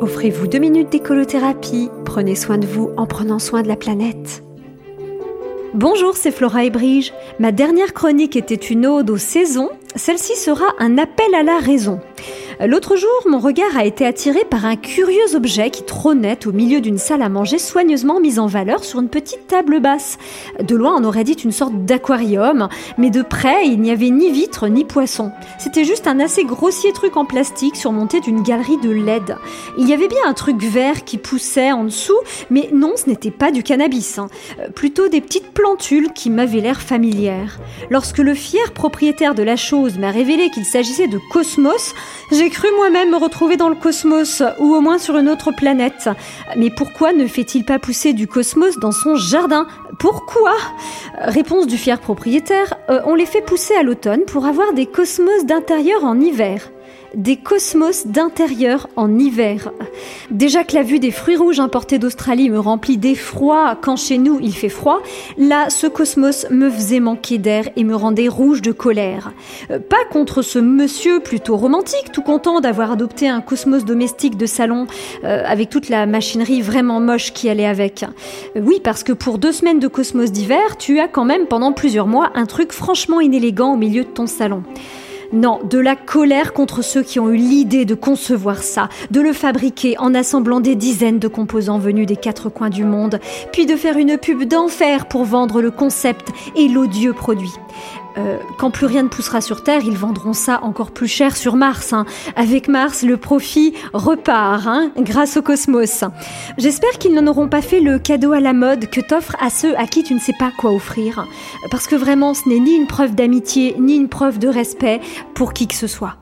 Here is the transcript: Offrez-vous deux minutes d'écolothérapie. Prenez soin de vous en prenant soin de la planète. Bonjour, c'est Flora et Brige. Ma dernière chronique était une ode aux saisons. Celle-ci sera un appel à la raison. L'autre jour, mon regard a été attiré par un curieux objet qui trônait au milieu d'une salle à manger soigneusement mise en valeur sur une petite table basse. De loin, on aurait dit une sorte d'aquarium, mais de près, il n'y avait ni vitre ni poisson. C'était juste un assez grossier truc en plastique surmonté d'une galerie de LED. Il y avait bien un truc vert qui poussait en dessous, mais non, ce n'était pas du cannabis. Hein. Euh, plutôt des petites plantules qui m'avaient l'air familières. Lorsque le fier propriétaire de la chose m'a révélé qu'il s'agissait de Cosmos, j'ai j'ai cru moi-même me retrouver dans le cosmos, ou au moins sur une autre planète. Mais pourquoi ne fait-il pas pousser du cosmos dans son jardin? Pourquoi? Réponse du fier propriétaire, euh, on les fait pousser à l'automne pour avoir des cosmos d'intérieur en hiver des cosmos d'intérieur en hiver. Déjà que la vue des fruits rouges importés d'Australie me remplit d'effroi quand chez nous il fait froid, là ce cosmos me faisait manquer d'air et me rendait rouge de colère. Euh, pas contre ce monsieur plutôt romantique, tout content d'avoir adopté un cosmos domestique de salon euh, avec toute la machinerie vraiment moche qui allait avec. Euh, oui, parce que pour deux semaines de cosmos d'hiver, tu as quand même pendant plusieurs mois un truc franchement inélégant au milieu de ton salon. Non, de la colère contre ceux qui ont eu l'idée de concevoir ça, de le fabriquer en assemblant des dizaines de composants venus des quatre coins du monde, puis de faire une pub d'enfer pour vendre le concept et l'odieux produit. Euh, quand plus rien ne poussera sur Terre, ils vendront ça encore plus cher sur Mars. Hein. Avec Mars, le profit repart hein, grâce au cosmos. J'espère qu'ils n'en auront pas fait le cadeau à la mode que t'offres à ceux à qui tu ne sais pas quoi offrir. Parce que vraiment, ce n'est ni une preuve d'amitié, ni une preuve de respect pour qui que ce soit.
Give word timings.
Offrez-vous 0.00 0.46
deux 0.46 0.60
minutes 0.60 0.90
d'écolothérapie. 0.90 1.90
Prenez 2.04 2.36
soin 2.36 2.56
de 2.56 2.66
vous 2.66 2.90
en 2.96 3.06
prenant 3.06 3.40
soin 3.40 3.62
de 3.62 3.68
la 3.68 3.74
planète. 3.74 4.44
Bonjour, 5.74 6.16
c'est 6.16 6.30
Flora 6.30 6.64
et 6.64 6.70
Brige. 6.70 7.12
Ma 7.40 7.50
dernière 7.50 7.92
chronique 7.94 8.36
était 8.36 8.54
une 8.54 8.86
ode 8.86 9.10
aux 9.10 9.18
saisons. 9.18 9.70
Celle-ci 9.96 10.36
sera 10.36 10.66
un 10.78 10.98
appel 10.98 11.34
à 11.34 11.42
la 11.42 11.58
raison. 11.58 11.98
L'autre 12.66 12.96
jour, 12.96 13.08
mon 13.26 13.38
regard 13.38 13.76
a 13.76 13.84
été 13.84 14.04
attiré 14.04 14.40
par 14.44 14.64
un 14.64 14.74
curieux 14.74 15.36
objet 15.36 15.70
qui 15.70 15.84
trônait 15.84 16.44
au 16.44 16.50
milieu 16.50 16.80
d'une 16.80 16.98
salle 16.98 17.22
à 17.22 17.28
manger 17.28 17.56
soigneusement 17.56 18.18
mise 18.18 18.40
en 18.40 18.48
valeur 18.48 18.82
sur 18.82 18.98
une 18.98 19.08
petite 19.08 19.46
table 19.46 19.78
basse. 19.78 20.18
De 20.60 20.74
loin, 20.74 20.96
on 20.98 21.04
aurait 21.04 21.22
dit 21.22 21.34
une 21.34 21.52
sorte 21.52 21.84
d'aquarium, 21.84 22.68
mais 22.96 23.10
de 23.10 23.22
près, 23.22 23.68
il 23.68 23.80
n'y 23.80 23.92
avait 23.92 24.10
ni 24.10 24.32
vitre 24.32 24.66
ni 24.66 24.84
poisson. 24.84 25.30
C'était 25.60 25.84
juste 25.84 26.08
un 26.08 26.18
assez 26.18 26.42
grossier 26.42 26.92
truc 26.92 27.16
en 27.16 27.24
plastique 27.24 27.76
surmonté 27.76 28.18
d'une 28.18 28.42
galerie 28.42 28.78
de 28.78 28.90
LED. 28.90 29.36
Il 29.78 29.88
y 29.88 29.92
avait 29.92 30.08
bien 30.08 30.26
un 30.26 30.34
truc 30.34 30.60
vert 30.60 31.04
qui 31.04 31.16
poussait 31.16 31.70
en 31.70 31.84
dessous, 31.84 32.18
mais 32.50 32.70
non, 32.72 32.94
ce 32.96 33.08
n'était 33.08 33.30
pas 33.30 33.52
du 33.52 33.62
cannabis. 33.62 34.18
Hein. 34.18 34.26
Euh, 34.58 34.68
plutôt 34.68 35.06
des 35.06 35.20
petites 35.20 35.52
plantules 35.52 36.12
qui 36.12 36.28
m'avaient 36.28 36.60
l'air 36.60 36.80
familières. 36.80 37.60
Lorsque 37.88 38.18
le 38.18 38.34
fier 38.34 38.72
propriétaire 38.72 39.36
de 39.36 39.44
la 39.44 39.54
chose 39.54 39.96
m'a 39.96 40.10
révélé 40.10 40.50
qu'il 40.50 40.64
s'agissait 40.64 41.06
de 41.06 41.20
Cosmos, 41.30 41.94
j'ai 42.32 42.47
j'ai 42.48 42.54
cru 42.54 42.68
moi-même 42.76 43.10
me 43.10 43.18
retrouver 43.18 43.58
dans 43.58 43.68
le 43.68 43.74
cosmos, 43.74 44.42
ou 44.58 44.74
au 44.74 44.80
moins 44.80 44.96
sur 44.96 45.18
une 45.18 45.28
autre 45.28 45.52
planète. 45.52 46.08
Mais 46.56 46.70
pourquoi 46.70 47.12
ne 47.12 47.26
fait-il 47.26 47.62
pas 47.62 47.78
pousser 47.78 48.14
du 48.14 48.26
cosmos 48.26 48.78
dans 48.78 48.90
son 48.90 49.16
jardin? 49.16 49.66
Pourquoi? 49.98 50.54
Réponse 51.18 51.66
du 51.66 51.76
fier 51.76 52.00
propriétaire, 52.00 52.72
euh, 52.88 53.02
on 53.04 53.14
les 53.14 53.26
fait 53.26 53.42
pousser 53.42 53.74
à 53.74 53.82
l'automne 53.82 54.22
pour 54.24 54.46
avoir 54.46 54.72
des 54.72 54.86
cosmos 54.86 55.44
d'intérieur 55.44 56.04
en 56.04 56.18
hiver 56.18 56.62
des 57.14 57.36
cosmos 57.36 58.06
d'intérieur 58.06 58.88
en 58.96 59.18
hiver. 59.18 59.70
Déjà 60.30 60.64
que 60.64 60.74
la 60.74 60.82
vue 60.82 60.98
des 60.98 61.10
fruits 61.10 61.36
rouges 61.36 61.60
importés 61.60 61.98
d'Australie 61.98 62.50
me 62.50 62.58
remplit 62.58 62.98
d'effroi 62.98 63.78
quand 63.80 63.96
chez 63.96 64.18
nous 64.18 64.38
il 64.42 64.54
fait 64.54 64.68
froid, 64.68 65.00
là 65.38 65.70
ce 65.70 65.86
cosmos 65.86 66.46
me 66.50 66.70
faisait 66.70 67.00
manquer 67.00 67.38
d'air 67.38 67.68
et 67.76 67.84
me 67.84 67.94
rendait 67.94 68.28
rouge 68.28 68.62
de 68.62 68.72
colère. 68.72 69.32
Euh, 69.70 69.78
pas 69.78 70.04
contre 70.10 70.42
ce 70.42 70.58
monsieur 70.58 71.20
plutôt 71.20 71.56
romantique, 71.56 72.12
tout 72.12 72.22
content 72.22 72.60
d'avoir 72.60 72.92
adopté 72.92 73.28
un 73.28 73.40
cosmos 73.40 73.84
domestique 73.84 74.36
de 74.36 74.46
salon 74.46 74.86
euh, 75.24 75.42
avec 75.46 75.70
toute 75.70 75.88
la 75.88 76.06
machinerie 76.06 76.60
vraiment 76.60 77.00
moche 77.00 77.32
qui 77.32 77.48
allait 77.48 77.66
avec. 77.66 78.02
Euh, 78.02 78.60
oui, 78.62 78.80
parce 78.82 79.02
que 79.02 79.12
pour 79.12 79.38
deux 79.38 79.52
semaines 79.52 79.78
de 79.78 79.88
cosmos 79.88 80.30
d'hiver, 80.30 80.76
tu 80.78 81.00
as 81.00 81.08
quand 81.08 81.24
même 81.24 81.46
pendant 81.46 81.72
plusieurs 81.72 82.06
mois 82.06 82.30
un 82.34 82.46
truc 82.46 82.72
franchement 82.72 83.20
inélégant 83.20 83.72
au 83.72 83.76
milieu 83.76 84.04
de 84.04 84.08
ton 84.08 84.26
salon. 84.26 84.62
Non, 85.32 85.60
de 85.62 85.78
la 85.78 85.94
colère 85.94 86.54
contre 86.54 86.82
ceux 86.82 87.02
qui 87.02 87.20
ont 87.20 87.28
eu 87.28 87.36
l'idée 87.36 87.84
de 87.84 87.94
concevoir 87.94 88.62
ça, 88.62 88.88
de 89.10 89.20
le 89.20 89.34
fabriquer 89.34 89.96
en 89.98 90.14
assemblant 90.14 90.60
des 90.60 90.74
dizaines 90.74 91.18
de 91.18 91.28
composants 91.28 91.78
venus 91.78 92.06
des 92.06 92.16
quatre 92.16 92.48
coins 92.48 92.70
du 92.70 92.84
monde, 92.84 93.20
puis 93.52 93.66
de 93.66 93.76
faire 93.76 93.98
une 93.98 94.16
pub 94.16 94.44
d'enfer 94.44 95.06
pour 95.06 95.24
vendre 95.24 95.60
le 95.60 95.70
concept 95.70 96.28
et 96.56 96.68
l'odieux 96.68 97.12
produit. 97.12 97.52
Euh, 98.18 98.38
quand 98.58 98.70
plus 98.70 98.86
rien 98.86 99.04
ne 99.04 99.08
poussera 99.08 99.40
sur 99.40 99.62
Terre, 99.62 99.82
ils 99.84 99.96
vendront 99.96 100.32
ça 100.32 100.60
encore 100.62 100.90
plus 100.90 101.06
cher 101.06 101.36
sur 101.36 101.56
Mars. 101.56 101.92
Hein. 101.92 102.04
Avec 102.36 102.68
Mars, 102.68 103.02
le 103.02 103.16
profit 103.16 103.74
repart 103.92 104.66
hein, 104.66 104.90
grâce 104.98 105.36
au 105.36 105.42
cosmos. 105.42 106.04
J'espère 106.56 106.98
qu'ils 106.98 107.14
n'en 107.14 107.26
auront 107.28 107.48
pas 107.48 107.62
fait 107.62 107.80
le 107.80 107.98
cadeau 107.98 108.32
à 108.32 108.40
la 108.40 108.52
mode 108.52 108.86
que 108.90 109.00
t'offres 109.00 109.36
à 109.40 109.50
ceux 109.50 109.78
à 109.78 109.86
qui 109.86 110.02
tu 110.02 110.14
ne 110.14 110.18
sais 110.18 110.32
pas 110.38 110.50
quoi 110.58 110.72
offrir. 110.72 111.26
Parce 111.70 111.86
que 111.86 111.94
vraiment, 111.94 112.34
ce 112.34 112.48
n'est 112.48 112.58
ni 112.58 112.74
une 112.74 112.86
preuve 112.86 113.14
d'amitié, 113.14 113.76
ni 113.78 113.96
une 113.96 114.08
preuve 114.08 114.38
de 114.38 114.48
respect 114.48 115.00
pour 115.34 115.52
qui 115.52 115.66
que 115.68 115.74
ce 115.74 115.86
soit. 115.86 116.16